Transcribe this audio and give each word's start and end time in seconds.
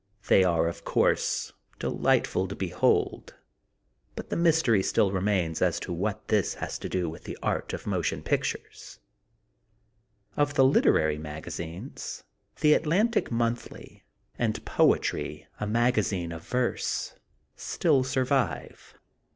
They 0.29 0.43
are, 0.43 0.67
of 0.67 0.83
course, 0.83 1.53
delightful 1.77 2.47
to 2.47 2.55
behold 2.55 3.35
but 4.15 4.31
the 4.31 4.35
mystery 4.35 4.81
still 4.81 5.11
remains 5.11 5.61
as 5.61 5.79
to 5.81 5.93
what 5.93 6.27
this 6.27 6.55
has 6.55 6.79
to 6.79 6.89
do 6.89 7.07
with 7.07 7.25
the 7.25 7.37
art 7.43 7.71
of 7.71 7.83
the 7.83 7.89
motion 7.91 8.23
picture. 8.23 8.67
Of 10.35 10.55
the 10.55 10.65
literary 10.65 11.19
magazines^ 11.19 12.23
the 12.61 12.73
Atlantic 12.73 13.29
Monthly 13.29 14.01
and 14.39 14.55
THE 14.55 14.61
GOLDEN 14.61 14.87
BOOK 14.87 14.95
OF 15.01 15.05
SPRINGFIELD 15.05 15.39
107 15.59 15.67
Poetry, 15.67 15.67
a 15.67 15.67
Magazine 15.67 16.31
of 16.31 16.47
Verse, 16.47 17.13
still 17.55 18.03
survive. 18.03 18.95